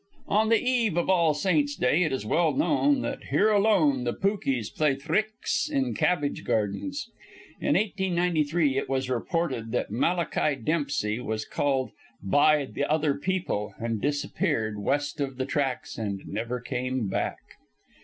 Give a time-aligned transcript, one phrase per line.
[0.27, 4.15] On the eve of All Saints' Day it is well known that here alone the
[4.15, 7.11] pookies play thricks in cabbage gardens.
[7.59, 14.01] In 1893 it was reported that Malachi Dempsey was called "by the other people," and
[14.01, 17.37] disappeared west of the tracks, and never came back.